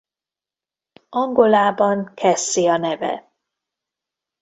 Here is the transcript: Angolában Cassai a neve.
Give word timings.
Angolában 1.09 2.11
Cassai 2.15 2.67
a 2.67 2.77
neve. 2.77 3.33